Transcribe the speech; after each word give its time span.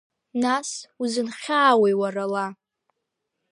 Нас 0.43 0.69
узынхьаауеи, 1.01 1.95
уара, 2.01 2.23
ала? 2.27 2.47